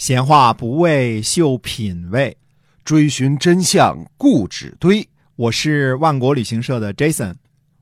[0.00, 2.34] 闲话不为秀品味，
[2.86, 5.06] 追寻真相固执堆。
[5.36, 7.34] 我是万国旅行社的 Jason，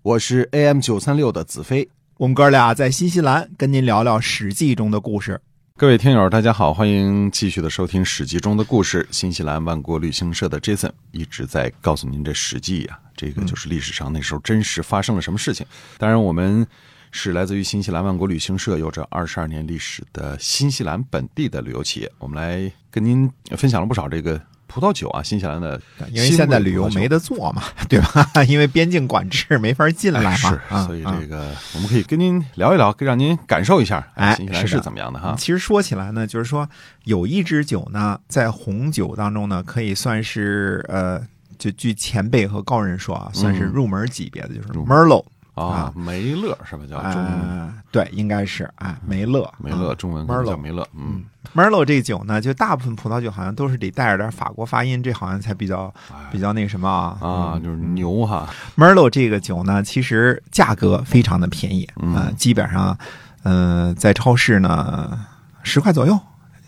[0.03, 1.89] 我是 AM 九三六的子飞。
[2.17, 5.41] 我们哥俩在新西兰跟您聊聊《史记》中的故事。
[5.77, 9.07] 各位听友，大家好，欢迎继续的收听《史记》中的故事。
[9.13, 15.65] 新西兰万国旅行社的 Jason 一直在告诉您，这《史记》呀，这个就是历史上那时候真实发生了什么事情。
[15.99, 16.67] 当然，我们
[17.11, 22.11] 是来自于新西兰万国旅行社，有着二十二年历史的新西兰本地的旅游企业。
[22.19, 28.45] 我们来跟您分享了不少这个葡萄酒啊，新西兰的，因为现在旅游没得做嘛， 对吧？
[28.47, 35.35] 因为边境管制没法进来嘛，是，所以这个我们可以跟您聊一聊，让您感受一下，哎，新西兰是怎么样的哈。
[35.39, 36.69] 其实说起来呢，就是说
[37.05, 41.19] 有一支酒呢，在红酒当中呢，可以算是呃，
[41.59, 45.25] 就据前辈和高人说啊，算是入门级别的，就是 Merlot。
[45.59, 46.85] 啊，梅勒是吧？
[46.89, 50.87] 叫中文对，应该是啊，梅勒，梅勒中文叫梅勒。
[50.95, 55.93] 嗯，Merlot 这酒呢，就大部分葡萄酒好像都是得带着点法国发音，这好像才比较
[56.31, 58.49] 比较那个什么啊啊，就是牛哈。
[58.77, 62.97] Merlot 这个酒呢，其实价格非常的便宜啊，基本上
[63.45, 65.27] 嗯，在超市呢
[65.63, 66.19] 十块左右，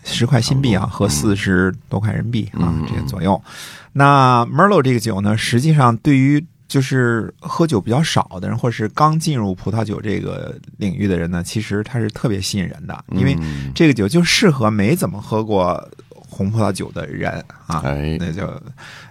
[0.03, 3.41] 十块新币啊，和四十多块人民币啊，这个左右。
[3.93, 13.37] 那 Merlot 这个酒呢，实际上对于就是喝酒比较少的人，或者是刚进入葡萄酒这个领域的人呢，其实它是特别吸引人的，因为
[13.75, 17.29] 这个酒就适合没怎么喝过红葡萄酒的人
[17.67, 17.81] 啊。
[18.17, 18.49] 那就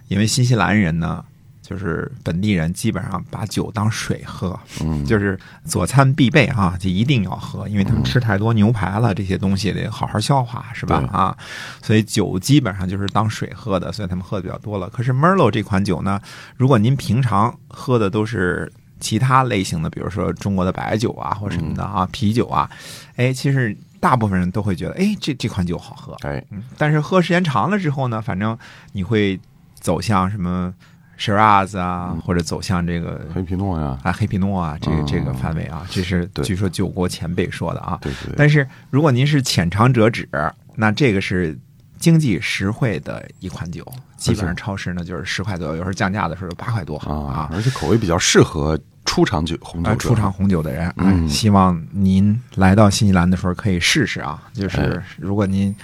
[0.08, 1.22] 因为新西兰人呢。
[1.70, 10.96] 就是本地人基本上把酒当水喝，嗯，就是佐餐必备啊，就一定要喝，因为他们吃太多牛排了，这些东西得好好消化，是吧？
[11.12, 11.38] 啊，
[11.80, 14.91] 所以酒基本上就是当水喝的，所以他们喝的比较多了。
[14.91, 16.20] 可是 Merlot 这款酒呢，
[16.56, 22.68] 如果您平常喝的都是其他类型的，比如说中国的白酒啊或什么的啊，啤酒啊，
[23.14, 26.44] 哎，其实大部分人都会觉得，哎，这这款酒好喝，哎，
[26.76, 28.58] 但是喝时间长了之后呢，反正
[28.91, 29.38] 你会
[29.78, 30.74] 走向什么
[31.20, 37.98] ？Shiraz 啊，或者走向这个黑皮诺呀，啊，黑皮诺啊，这个这个范围啊，这是据说九国前辈说的啊。
[38.00, 38.34] 对对。
[38.38, 40.26] 但是如果您是浅尝辄止，
[40.76, 41.56] 那这个是
[41.98, 43.86] 经济实惠的一款酒，
[44.16, 47.50] 基本上超市呢就是十块左右，有时候降价的时候八块多啊。
[47.53, 50.91] 而且口味比较适合初尝酒红酒，初尝红酒的人。
[50.97, 51.28] 嗯。
[51.28, 55.76] 希望您来到新西兰的时候可以试试啊，就是如果您。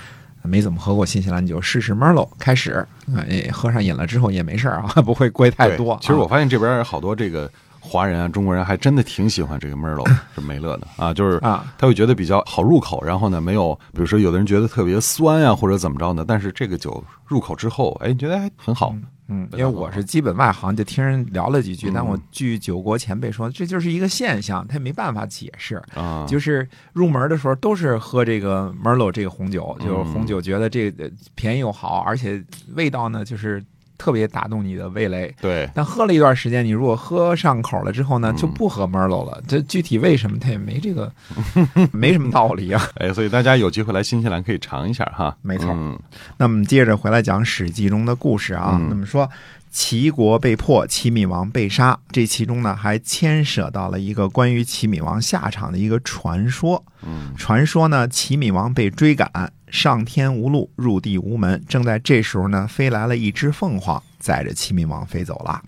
[0.47, 5.99] 没怎么喝过新西兰酒，试试 Merlot 开始，哎，喝上瘾了之后也没事啊， 不会贵太多。
[6.01, 7.51] 其实我发现这边好多这个
[7.87, 18.95] 华人啊、中国人还真的挺喜欢这个 Merlot 是梅勒的啊，就是啊，他会觉得比较好入口，然后呢，没有比如说有的人觉得特别酸啊或者怎么着呢，但是这个酒入口之后，哎，觉得还很好。
[19.29, 21.91] 嗯，因为我是基本外行，就听人聊了几句。
[21.93, 26.25] 但我据酒国前辈说，这就是一个现象，他也没办法解释啊。
[26.29, 32.41] 就是入门的时候都是喝这个 Merlot 这个红酒，就是红酒，觉得这个便宜又好，而且
[32.75, 33.65] 味道呢就是。
[33.99, 35.69] 特别打动你的味蕾，对。
[35.75, 39.43] 但喝了一段时间，你如果喝上口了之后呢，就不喝 Merlot 了。
[39.47, 41.13] 这具体为什么，它也没这个，
[41.93, 42.89] 没什么道理啊。
[42.97, 45.37] 哎，所以大家有机会来新西兰可以尝一下哈。
[45.43, 45.71] 没错。
[45.73, 45.99] 嗯
[46.37, 48.73] 那么接着回来讲《史记》中的故事啊。
[48.75, 49.29] 嗯那么说。
[49.77, 56.83] 齐国被破，齐闵王被杀，这其中呢还牵涉到了一个关于齐闵王下场的一个传说。
[57.03, 61.63] 嗯，传说呢，齐闵王被追赶，上天无路，入地无门。
[61.69, 65.63] 正在这时候呢，飞来了一只凤凰，载着齐闵王飞走了。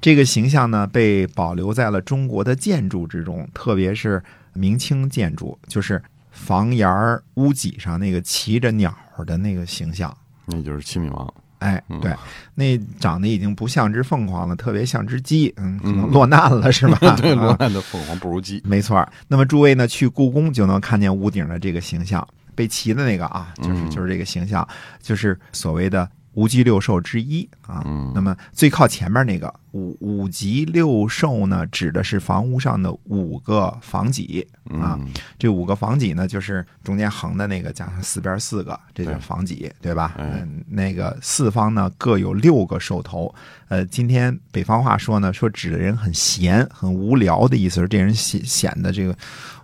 [0.00, 4.20] 这个形象呢，被保留在了中国的建筑之中，特别是
[4.52, 6.90] 明清建筑，就是房檐
[7.34, 10.12] 屋脊上那个骑着鸟的那个形象，
[10.46, 11.34] 那就是齐闵王。
[11.64, 12.12] 哎，对，
[12.54, 16.98] 那长得已经不像只凤凰了，特别像只鸡，嗯，可能落难了是吧？
[17.16, 19.06] 对，落难的凤凰不如鸡， 没错。
[19.26, 24.66] 那么诸位呢，去故宫就能看见屋顶的这个形象，被骑的那个啊，就是就是这个形象，
[25.02, 26.08] 就是所谓的。
[26.34, 27.82] 五脊六兽之一啊，
[28.14, 34.98] 那么最靠前面那个五五脊六兽呢，指的是房屋上的五个房脊啊。
[35.38, 40.14] 这五个房脊呢，就是中间横的那个加上四边四个，这叫房脊，对吧？
[40.18, 43.32] 嗯，那个四方呢各有六个兽头。
[43.68, 49.16] 呃，今天北方话说呢，说指的人很闲、很无聊的意思，是这人显显得这个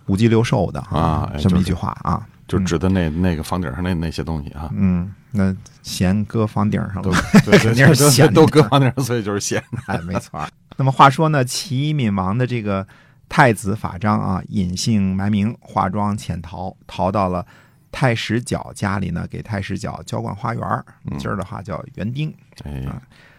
[0.07, 2.25] 五脊六兽的啊，这么一句话啊。
[2.47, 7.11] 就指的那那个房顶上那那些东西啊，嗯，那弦搁房顶上了
[7.59, 9.63] 肯定 是弦，都搁房顶上，所以就是弦。
[9.87, 10.47] 哎，没错。
[10.77, 12.87] 那么话说呢，齐闵王的这个
[13.29, 17.45] 太子法章啊，隐姓埋名，化妆潜逃，逃到了
[17.91, 20.85] 太史角家里呢，给太史角浇灌花园
[21.17, 22.33] 今儿的话叫园丁。
[22.63, 22.83] 哎，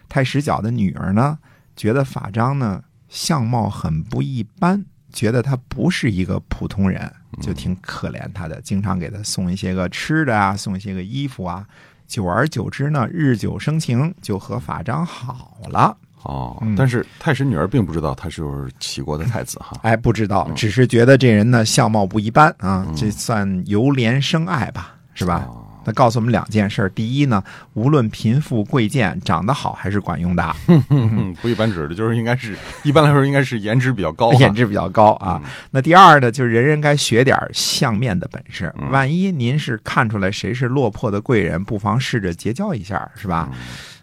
[0.08, 1.38] 太史角的女儿呢，
[1.76, 4.84] 觉得法章呢相貌很不一般。
[5.12, 11.67] 觉得他不是一个普通人，就挺可怜他的，经常给他送一些个吃的啊，送一些个衣服啊。
[12.06, 15.96] 久而久之呢，日久生情，就和法章好了。
[16.25, 18.44] 哦嗯，但是太史女儿并不知道他是
[18.79, 19.76] 齐国的太子哈。
[19.82, 25.46] 哎，不知道，只是觉得这人呢相貌不一般啊，嗯这算由怜生爱吧，是吧？
[25.49, 27.43] 哦那告诉我们两件事儿：第一呢，
[27.75, 30.56] 无论贫富贵贱，长得好还是管用的，
[30.88, 35.43] 嗯， 不一般指的就是应该是一般来说应该是颜值比较高哈，颜值比较高啊。
[35.70, 38.73] 那第二呢，就是人人该学点相面的本事。
[38.81, 43.49] 嗯万一您是看出来谁是落魄的贵人，不妨试着结交一下，是吧？
[43.52, 43.58] 嗯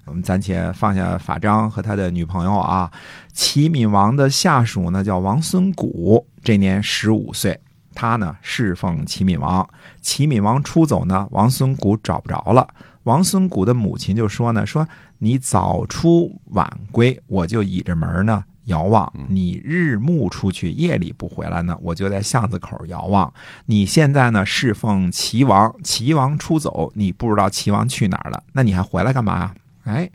[0.05, 2.91] 我们暂且放下法章和他的女朋友啊。
[3.31, 7.59] 齐闵王的下属呢叫王孙谷，这年十五岁。
[7.99, 9.69] 他呢侍奉齐闵王，
[9.99, 12.65] 齐闵王出走呢，王孙谷找不着了。
[13.03, 14.87] 王孙谷的母亲就说呢：“说
[15.17, 23.33] 你早出晚归，我就倚着门呢遥望；你日暮出去，夜里不回来呢，我就在巷子口遥望。
[23.65, 29.53] 你现在呢侍奉齐王，齐王出走，你不知道齐王去哪儿了，那你还回来干嘛呀？
[29.83, 30.09] 哎，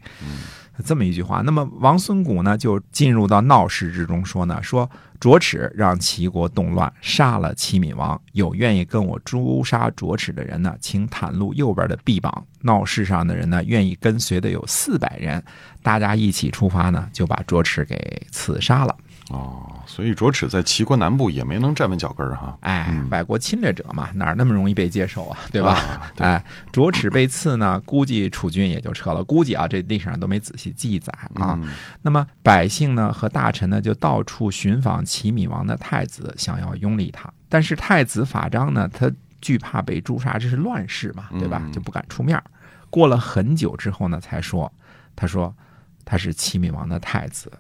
[0.83, 1.43] 这么一句话。
[1.45, 4.89] 那么王孙谷呢，就进入到闹市之中，说呢，说
[5.25, 8.21] 卓齿让齐国动乱，杀了齐闵王。
[8.33, 12.47] 有愿意跟我诛杀卓齿的人呢，请袒露右边的臂膀。
[12.61, 15.43] 闹市上的人呢，愿意跟随的有四百人，
[15.83, 18.95] 大家一起出发呢，就把卓齿给刺杀了。
[19.31, 22.57] 哦，所以卓齿在齐国南部也没能站稳脚跟儿哈。
[22.61, 25.73] 哎，外国侵略者嘛，哪儿那么容易被接受啊，对吧？
[25.73, 29.25] 啊对哎，卓齿被刺呢，估计楚军也就撤了。
[29.25, 31.59] 估计啊，这历史上都没仔细记载啊。
[31.63, 31.69] 嗯
[32.03, 37.33] 那么百姓呢和大臣呢就到处寻访齐闵王的太子，想要拥立他。
[37.49, 39.11] 但是太子法章呢，他
[39.41, 41.63] 惧怕被诛杀，这是乱世嘛，对吧？
[41.65, 42.45] 嗯就不敢出面儿。
[42.91, 44.71] 过了很久之后呢，才说，
[45.17, 45.55] 他说
[46.05, 47.51] 他是齐闵王的太子。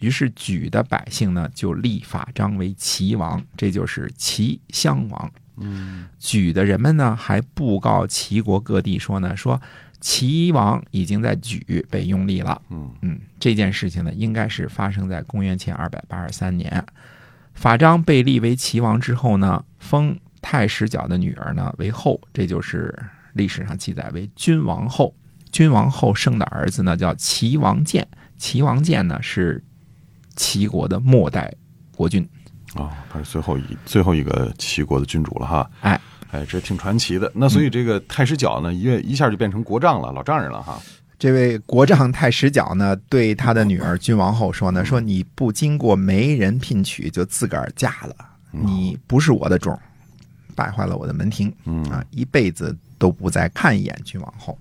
[0.00, 5.32] 于是举的百姓呢就立法章为齐王，这就是齐襄王。
[5.60, 9.60] 嗯举的人们呢还布告齐国各地说呢，说
[10.00, 12.62] 齐王已经在举被拥立了。
[12.70, 16.84] 嗯嗯，这件事情呢，应该是发生在公元前二百八十三年。
[17.54, 22.96] 法章被立为齐王之后呢，封太史角的女儿呢为后，这就是
[23.32, 25.12] 历史上记载为君王后。
[25.50, 28.06] 君王后生的儿子呢叫齐王建，
[28.36, 29.60] 齐王建呢是
[30.38, 31.52] 齐国的末代
[31.94, 32.26] 国君。
[32.76, 35.70] 哦，他是最后一最后一个齐国的君主了哈。
[35.80, 36.00] 哎
[36.30, 37.30] 哎，这挺传奇的。
[37.34, 40.78] 那所以这个太史角呢，一跃一下就变成国丈了，老丈人了哈。
[41.18, 48.14] 这位国丈太史角呢，对他的女儿君王后说呢：“说你不经过媒人聘娶就自个儿嫁了，
[48.50, 49.76] 你不是我的种，
[50.54, 54.56] 败坏了我的门庭嗯啊，一辈子都不再看一眼君王后。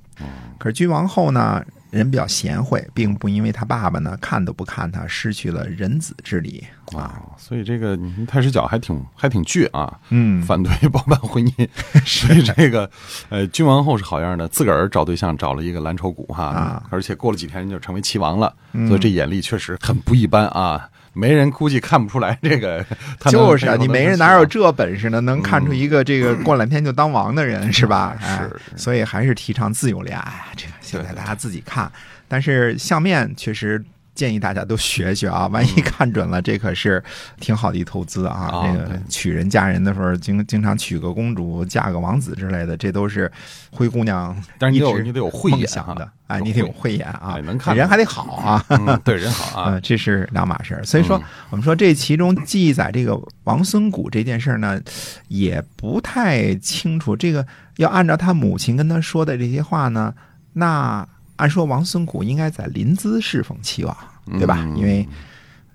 [0.57, 6.99] 可是君王后呢，人比较贤惠，并不因为他爸爸呢看都不看他，失去了人子之礼啊。
[6.99, 11.69] 啊，所以这个你太师角还挺还挺倔啊，嗯，反对 包办婚姻。
[12.05, 12.89] 所以这个
[13.29, 20.89] 呃，君王后是好样的，自个儿找对象找了一个蓝筹股哈，啊而且过了几天就成为齐王了，嗯所以这眼力确实很不一般啊。
[21.13, 22.85] 没人估计看不出来这个，
[23.31, 25.19] 就是啊，你没人哪有这本事呢？
[25.21, 28.15] 能看出一个这个过两天就当王的人是吧？
[28.21, 31.91] 是哎，所以还是提倡自由恋爱，这个现在大家自己看。
[32.27, 33.83] 但是相面确实
[34.15, 37.03] 建议大家都学学啊，万一看准了，这可是
[37.39, 38.49] 挺好的一投资啊。
[38.51, 43.31] 啊这个娶人嫁人的时候，经经常娶个公主，嫁个王子之类的，这都是
[43.71, 44.73] 灰姑娘但是
[45.03, 46.09] 你得有慧眼哈想的。
[46.25, 48.65] 哎，你得有慧慧眼啊哎，能看人还得好啊。
[48.69, 50.83] 嗯，对人好啊 呃，，这是两码事儿。
[50.83, 54.81] 所以说嗯，我们说这其中记载这个王孙谷这件事儿呢，
[55.27, 57.15] 也不太清楚。
[57.15, 57.45] 这个
[57.77, 60.13] 要按照他母亲跟他说的这些话呢，
[60.59, 63.95] 那按说王孙谷应该在临淄侍奉齐王，
[64.39, 64.57] 对吧？
[64.63, 65.07] 嗯因为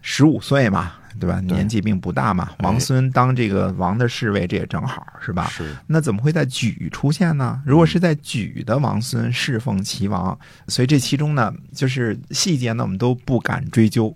[0.00, 1.38] 十五岁嘛，对吧？
[1.42, 2.50] 年纪并不大嘛。
[2.58, 5.46] 王孙当这个王的侍卫，这也正好，是吧？
[5.46, 7.62] 是那怎么会在莒出现呢？
[7.64, 10.36] 如果是在莒的王孙侍奉齐王，
[10.66, 14.12] 所以这其中呢，就是细节呢，我们都不敢追究。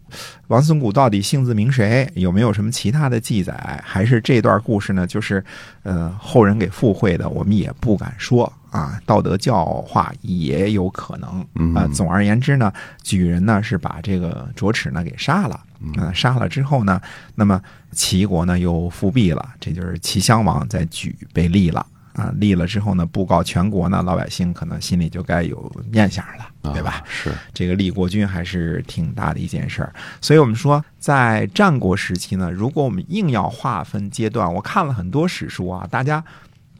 [0.48, 2.10] 王孙谷到底姓字名谁？
[2.16, 3.80] 有没有什么其他的记载？
[3.86, 5.06] 还是这段故事呢？
[5.06, 5.44] 就是
[5.84, 9.00] 呃后人给附会的，我们也不敢说啊。
[9.06, 11.88] 道德教化也有可能嗯啊。
[11.92, 15.60] 总而言之呢，举人呢是把这个卓齿呢给杀了。
[15.98, 16.98] 啊，杀了之后呢，
[17.34, 17.60] 那么
[17.92, 22.32] 齐国呢又复辟了，这就是齐襄王在举被立了啊。
[22.36, 26.92] 立了之后呢，布告全国呢，老百姓可能心里就该有念想了，对吧？
[26.92, 29.92] 啊是，这个立国君还是挺大的一件事儿，
[30.22, 36.24] 所以我们说，在战国时期呢，如果我们硬要划分阶段，我看了很多史书啊，大家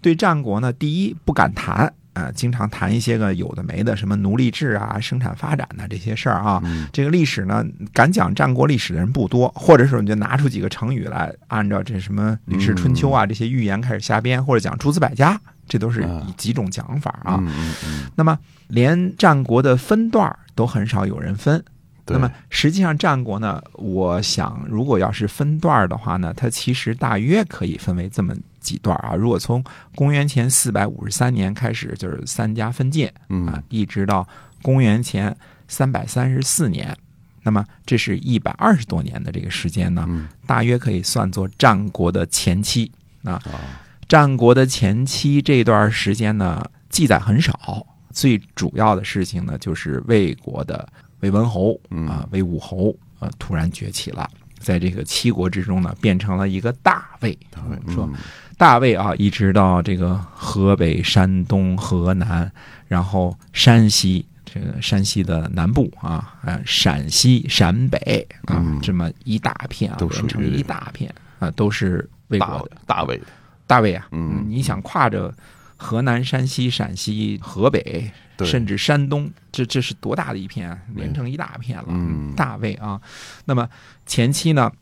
[0.07, 6.63] 对战国呢，第一不敢谈，啊，经常谈一些个有的没的，什么奴隶制啊、生产发展呐、这些事儿啊。
[6.65, 17.43] 嗯这个历史呢，敢讲战国历史的人不多，或者说你就拿出几个成语来，按照这什么《吕氏春秋》啊、这些寓言开始瞎编，或者讲诸子百家，这都是几种讲法啊。
[18.15, 21.61] 那么连战国的分段儿都很少有人分。
[22.09, 28.33] 那么实际上战国呢，我想如果要是分段儿的话呢，它其实大约可以分为这么
[28.67, 29.15] 几段啊。
[29.15, 29.63] 如果从
[29.95, 34.27] 公元前四百五十三年开始，就是三家分界啊嗯，一直到
[34.61, 35.35] 公元前
[35.69, 36.97] 三百三十四年，
[37.45, 42.91] 那么这是一百二十多年的这个时间呢，嗯大约可以算作战国的前期
[43.23, 43.35] 啊。
[43.35, 50.89] 啊，战国的前期这段时间呢，记载很少，最主要的事情呢，就是魏国的
[51.21, 57.37] 魏文侯嗯啊、魏武侯啊突然崛起了，在这个七国之中呢，变成了一个大魏。
[57.95, 58.15] 说嗯
[58.57, 62.51] 大卫啊，一直到这个河北、山东、河南，
[62.89, 64.27] 然后山西。
[64.49, 73.27] 这个山西的南部啊，呃，陕西、陕北啊，嗯这么一大片啊，都属于连成一大片啊，都是魏大国的大卫的，
[73.67, 75.35] 大魏啊，嗯你想跨着
[75.77, 78.11] 河南、山西、陕西、河北，
[78.45, 81.87] 甚至山东，这这是多大的一片啊，连成一大片了。
[81.89, 82.99] 嗯大卫啊，
[83.45, 83.69] 那么
[84.07, 84.73] 前期呢？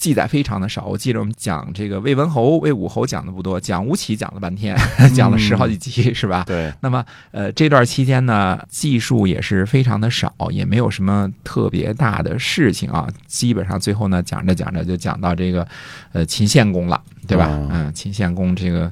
[0.00, 4.74] 记载非常的少，我记得我们讲这个魏文侯、魏武侯讲的不多，讲吴起讲了半天，
[5.14, 6.42] 讲了十好几集，是吧？
[6.46, 13.06] 对，那么，呃，这段期间呢，技术也是非常的少，也没有什么特别大的事情啊。
[13.26, 15.68] 基本上最后呢，讲着讲着就讲到这个，
[16.12, 17.48] 呃，秦献公了，对吧？
[17.48, 18.90] 哦嗯，秦献公这个，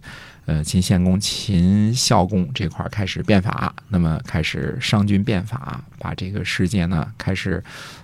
[0.49, 7.63] 呃，秦献公、秦孝公这块儿开始变法，那么开始商君变法，把这个世界呢开始，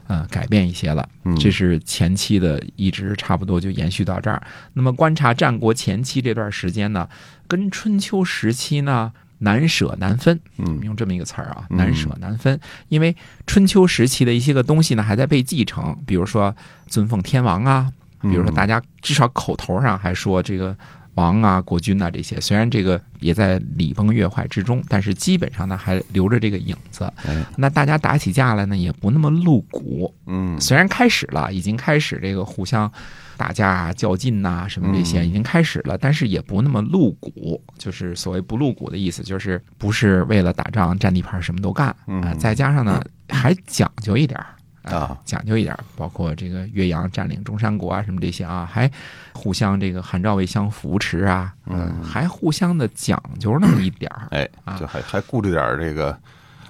[0.08, 1.08] 呃，改变一些了。
[1.24, 4.42] 嗯这是前期的，一直差不多就延续到这儿。
[4.74, 7.08] 那么观察战国前期这段时间呢，
[7.48, 10.38] 跟春秋时期呢难舍难分。
[10.58, 12.60] 嗯用这么一个词儿啊，嗯难舍难分。
[12.90, 16.54] 因为春秋时期的一些个东西呢还在被继承，比如说
[16.88, 20.76] 尊奉天王啊，比如说大家至少口头上还说这个
[21.14, 27.04] 王啊、国君啊这些，虽然这个也在礼崩乐坏之中，但是基本上呢还留着这个影子。
[27.26, 27.44] 哎。
[27.56, 30.61] 那大家打起架来呢也不那么露骨，嗯。
[30.61, 32.90] 虽然开始了，已经开始这个互相
[33.37, 35.28] 打架啊、较劲呐、什么这些嗯。
[35.28, 37.62] 已经开始了，但是也不那么露骨。
[37.78, 44.47] 就是所谓不露骨的意思，就是不是为了打仗占地盘什么都干啊、嗯再加上呢还讲究一点儿
[44.84, 48.90] 啊，讲究一点，包括这个岳阳占领中山国啊什么这些啊，还
[49.32, 52.02] 互相这个韩赵魏相扶持啊，嗯。
[52.02, 54.78] 还互相的讲究那么一点儿，哎，啊。
[54.78, 56.18] 就还还顾着点儿这个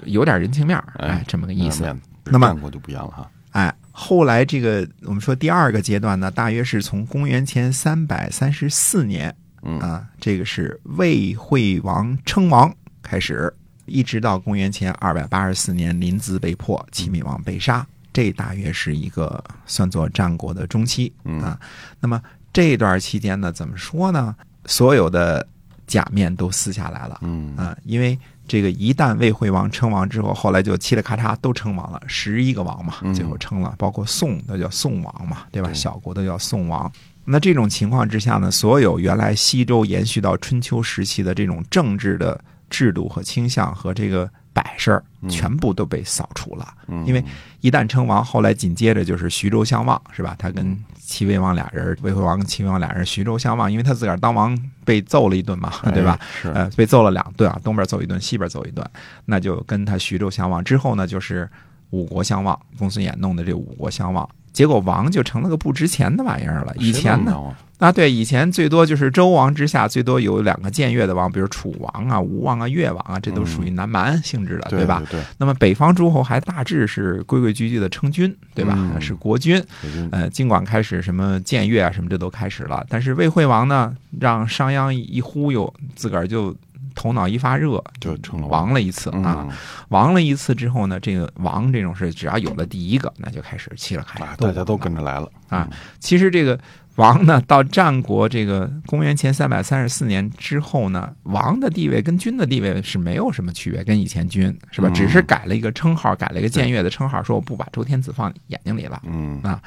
[0.05, 1.85] 有点人情面儿，哎哎，这么个意思。
[2.25, 9.79] 那么战国就不一样了哈，哎，后来这个我们说第二个阶段呢，大约是从公元前三百三十四年嗯。
[9.81, 13.53] 啊，这个是魏惠王称王开始，
[13.85, 21.61] 一直到公元前二百八十四年临淄被破，齐闵王被杀，这大约是一个算作战国的中期嗯啊。
[22.01, 22.19] 那么
[22.51, 24.35] 这段期间呢，怎么说呢？
[24.65, 25.47] 所有的
[25.87, 27.19] 假面都撕下来了。
[27.21, 35.73] 嗯啊，因为这个一旦魏惠王称王之后，后来就嘁哩咔嚓都称王了，十一个王嘛，嗯最后称了，包括宋都叫宋王嘛，对吧？
[35.73, 36.91] 小国都叫宋王。
[37.25, 42.39] 那这种情况之下呢，所有原来西周延续到春秋时期的这种政治的
[42.71, 46.67] 制度和倾向和这个摆设儿，嗯全部都被扫除了。
[46.89, 47.23] 嗯因为
[47.61, 50.35] 一旦称王，后来紧接着就是徐州相望，是吧？
[50.39, 56.19] 他跟齐威王俩人，魏惠王跟齐威王俩人徐州相望，因为他自个儿当王被揍了一顿嘛，对吧？
[56.55, 58.89] 呃，被揍了两顿啊，东边揍一顿，西边揍一顿，
[59.27, 60.63] 那就跟他徐州相望。
[60.65, 61.49] 之后呢，就是
[61.91, 66.75] 五国相望，公孙衍弄的这五国相望，结果王就成了个不值钱的玩意儿了。
[66.79, 67.55] 以前，呢，
[67.85, 75.03] 啊，对，以前最多就是周王之下最多有两个僭越的王，比如楚王啊、吴王啊、越王啊，这都属于南蛮性质的，对吧？？
[75.11, 78.75] 对，那么北方诸侯还大致是规规矩矩的称君，对吧？
[78.75, 79.63] 嗯是国君。
[80.11, 86.57] 呃，尽管开始什么僭越啊什么这都开始了，但是魏惠王呢，让商鞅一忽悠，自个儿就
[86.95, 89.47] 头脑一发热，就成了亡了一次啊。
[89.47, 89.51] 嗯
[89.91, 95.69] 亡了一次之后呢，这个亡这种事，只要有了第一个，那就开始气了开大家都跟着来了啊。
[96.01, 96.59] 其实这个
[96.97, 104.89] 王呢，到战国这个公元前三百三十四年之后呢，王的地位跟君的地位是没有什么区别，跟以前君是吧？
[104.89, 109.03] 嗯只是改了一个称号，改了一个僭越的称号，说我不把周天子放眼睛里了。
[109.07, 109.61] 嗯啊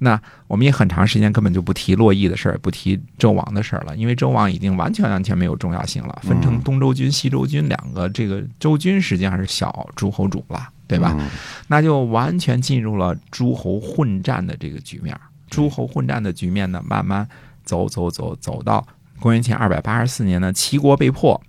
[0.00, 11.16] 那我们也很长时间根本就不提洛邑的事儿，不提周王的事儿了，因为周王已经完全完全没有重要性了，分成嗯东周君、西周君两个，这个周君实际上是小诸侯主了，对吧？
[11.18, 11.28] 嗯
[11.66, 15.18] 那就完全进入了诸侯混战的这个局面。
[15.50, 17.28] 诸侯混战的局面呢，慢慢
[17.64, 18.86] 走走走走到
[19.18, 21.40] 公元前二百八十四年呢，齐国被破。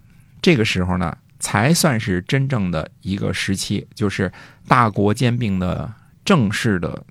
[0.41, 4.31] 这个时候呢，才算是真正的一个时期，就是
[4.67, 5.91] 大国兼并的
[6.23, 7.03] 正式的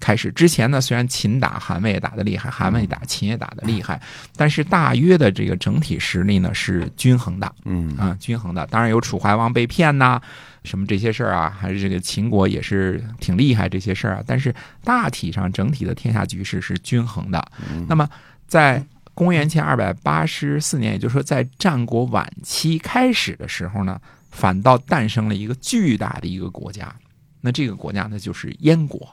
[0.00, 0.30] 开始。
[0.32, 4.00] 之前呢，虽然秦打韩魏打得厉害，韩魏打秦也打得厉害，
[4.36, 7.54] 但是大约的这个整体实力呢是均衡的。
[7.64, 8.66] 嗯啊，均衡的。
[8.66, 10.20] 当然有楚怀王被骗呐，
[10.64, 14.24] 什么这些事儿啊，还是这个秦国也是挺厉害这些事儿啊。
[14.26, 17.52] 但是大体上整体的天下局势是均衡的。
[17.88, 18.08] 那么
[18.46, 26.94] 在公元前二百八十四年，也就是说在战国晚期开始的时候呢，反倒诞生了一个巨大的一个国家。
[27.40, 29.06] 那这个国家呢，就是燕国。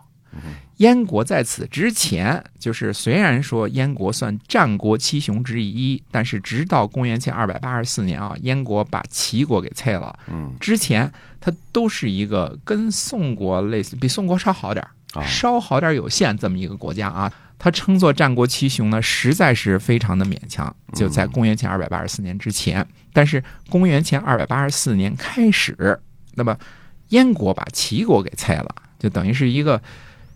[0.82, 10.18] 燕国在此之前，就是虽然说燕国算战国七雄之一，但是直到公元前二百八十四年啊，燕国把齐国给废了。
[10.28, 17.32] 嗯之前它都是一个跟宋国类似，比宋国稍好点儿啊稍好点儿有限这么一个国家啊。
[17.60, 20.76] 它称作战国七雄呢，实在是非常的勉强。
[20.94, 22.84] 就在公元前二百八十四年之前，
[23.14, 26.00] 但是公元前二百八十四年开始，
[26.34, 26.58] 那么
[27.10, 29.80] 燕国把齐国给废了，就等于是一个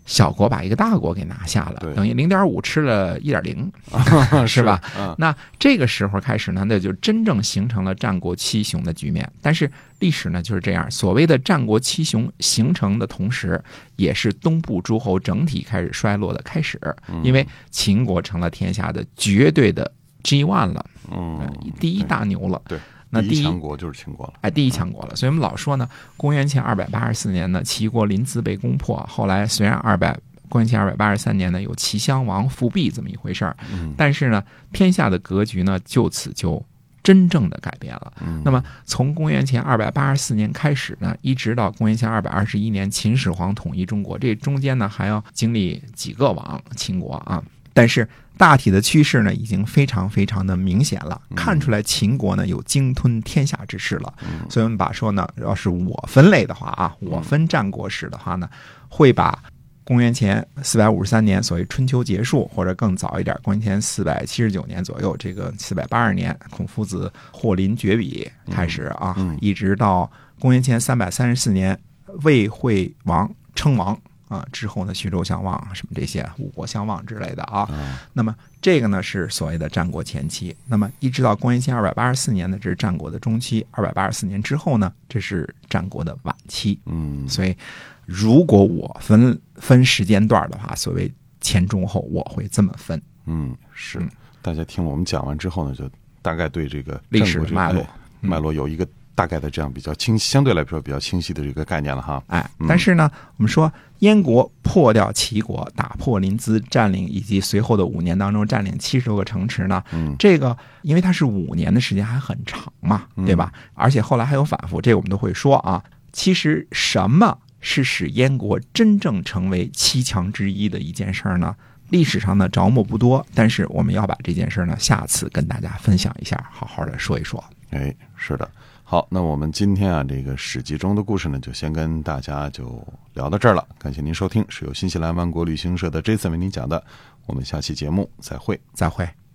[0.06, 3.70] 小国把一个大国给拿下了，等于零点五吃了一点零，
[4.46, 4.80] 是吧？
[4.96, 9.28] 嗯那这个时候开始呢，那就真正形成了战国七雄的局面。
[9.42, 13.60] 但是历史呢就是这样，所谓的战国七雄形成的同时，
[13.96, 16.80] 也是东部诸侯整体开始衰落的开始，
[17.24, 19.90] 因为秦国成了天下的绝对的
[20.22, 22.62] G one 了，嗯呃，第一大牛了。
[22.68, 22.78] 对，
[23.10, 24.34] 那第一第强国就是秦国了。
[24.40, 25.14] 哎，第一强国了。
[25.14, 28.96] 所以我们老说呢，公元前二百八十四年呢，齐国临淄被攻破。
[29.08, 36.64] 后来虽然二百公元前二百八十三年呢，有齐襄王复辟这么一回事儿，嗯但是呢，天下的格局呢，就此就
[37.02, 38.12] 真正的改变了。
[38.20, 47.42] 嗯那么从公元前二百八十四年开始呢，一直到公元前二百二十一年秦始皇统一中国，这中间呢还要经历几个王，秦国啊。
[47.76, 54.14] 但是大体的趋势呢，已经非常非常的明显了，看出来秦国呢有鲸吞天下之势了。
[54.48, 58.48] 所以我们把说呢，要是我分类的话啊，我分战国史的话呢，
[58.88, 59.38] 会把
[59.84, 69.36] 公元前四百五十三年，所谓春秋结束，或者更早一点，公元前四百七十九年左右，这个四百八十年，孔夫子霍林绝笔开始啊，嗯。
[69.40, 71.78] 一直到公元前三百三十四年，
[72.22, 77.60] 魏惠王称王啊，之后呢，徐州相望什么这些五国相望之类的啊。
[77.62, 86.78] 啊那么这个呢是所谓的战国前期，那么一直到公元前二百八十四年呢，这是战国的中期；二百八十四年之后呢，这是战国的晚期。
[86.86, 87.56] 嗯所以，
[88.04, 93.00] 如果我分分时间段的话，所谓前中后，我会这么分。
[93.26, 94.10] 嗯是嗯。
[94.42, 95.90] 大家听了我们讲完之后呢，就
[96.22, 97.88] 大概对这个历史脉络哎
[98.20, 98.86] 脉络有一个
[99.16, 102.22] 大概的这样比较清，相对来说比较清晰的这个概念了哈。
[102.28, 113.52] 哎嗯，但是呢，我们说燕国破掉齐国，打破临淄，占领以及随后的五年当中占领七十多个城池呢，嗯这个因为它是五年的时间还很长嘛，对吧？
[113.74, 115.82] 而且后来还有反复，这个我们都会说啊。
[116.12, 121.56] 其实什么是使燕国真正成为七强之一的一件事儿呢？
[121.90, 127.42] 历史上呢着墨不多，但是我们要把这件事儿呢下次跟大家分享一下，好好的说一说。
[127.70, 128.50] 哎，是的。
[128.88, 132.80] 好，那我们今天啊，这个史记中的故事呢，就先跟大家就
[133.14, 133.66] 聊到这儿了。
[133.80, 136.80] 感谢您收听，是由新西兰万国旅行社的 Jason 为您讲的。
[137.26, 138.60] 我们下期节目再会。
[138.74, 139.25] 再会。